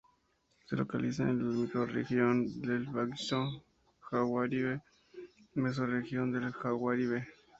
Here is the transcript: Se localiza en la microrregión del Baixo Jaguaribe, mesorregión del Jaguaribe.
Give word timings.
Se 0.65 0.75
localiza 0.75 1.29
en 1.29 1.37
la 1.37 1.57
microrregión 1.61 2.59
del 2.63 2.85
Baixo 2.87 3.63
Jaguaribe, 3.99 4.81
mesorregión 5.53 6.31
del 6.31 6.51
Jaguaribe. 6.53 7.27